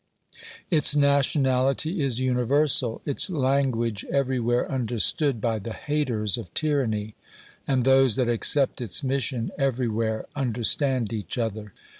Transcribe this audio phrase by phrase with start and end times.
[0.71, 7.13] Its nationality is universal; its language every where understood by the haters of tyranny;
[7.67, 11.71] and those that accept its mission, every where understand each other.